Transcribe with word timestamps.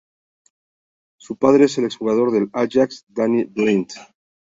Su 1.19 1.37
padre 1.37 1.65
es 1.65 1.77
el 1.77 1.85
exjugador 1.85 2.31
del 2.31 2.49
Ajax, 2.53 3.05
Danny 3.07 3.43
Blind. 3.43 3.93